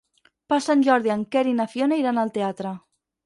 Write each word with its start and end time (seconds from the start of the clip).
Per 0.53 0.57
Sant 0.67 0.79
Jordi 0.87 1.11
en 1.17 1.25
Quer 1.35 1.43
i 1.51 1.53
na 1.59 1.67
Fiona 1.75 2.01
iran 2.05 2.21
al 2.23 2.35
teatre. 2.39 2.73